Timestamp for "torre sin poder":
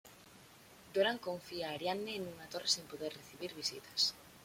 2.57-3.15